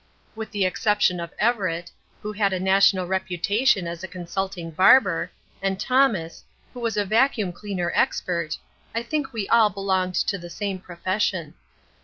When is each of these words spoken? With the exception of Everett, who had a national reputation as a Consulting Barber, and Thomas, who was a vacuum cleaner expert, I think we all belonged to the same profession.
With 0.35 0.49
the 0.49 0.65
exception 0.65 1.19
of 1.19 1.31
Everett, 1.37 1.91
who 2.23 2.31
had 2.33 2.53
a 2.53 2.59
national 2.59 3.05
reputation 3.05 3.85
as 3.87 4.03
a 4.03 4.07
Consulting 4.07 4.71
Barber, 4.71 5.29
and 5.61 5.79
Thomas, 5.79 6.43
who 6.73 6.79
was 6.79 6.97
a 6.97 7.05
vacuum 7.05 7.51
cleaner 7.53 7.91
expert, 7.93 8.57
I 8.95 9.03
think 9.03 9.31
we 9.31 9.47
all 9.49 9.69
belonged 9.69 10.15
to 10.15 10.39
the 10.39 10.49
same 10.49 10.79
profession. 10.79 11.53